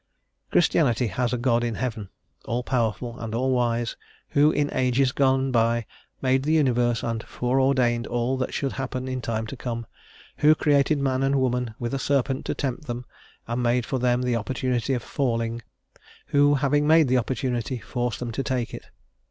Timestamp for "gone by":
5.11-5.85